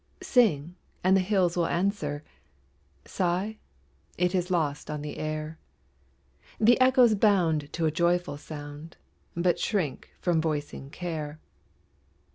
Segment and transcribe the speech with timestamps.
[0.23, 0.73] Sing,
[1.03, 2.23] and the hills will answer;
[3.05, 3.59] Sigh,
[4.17, 5.59] it is lost on the air;
[6.59, 8.97] The echoes bound to a joyful sound,
[9.37, 11.39] But shrink from voicing care.